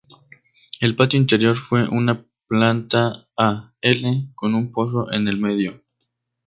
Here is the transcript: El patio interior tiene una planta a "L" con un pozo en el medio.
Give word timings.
El 0.79 0.95
patio 0.95 1.19
interior 1.19 1.55
tiene 1.69 1.87
una 1.89 2.25
planta 2.47 3.27
a 3.37 3.71
"L" 3.81 4.29
con 4.33 4.55
un 4.55 4.71
pozo 4.71 5.11
en 5.11 5.27
el 5.27 5.37
medio. 5.37 5.83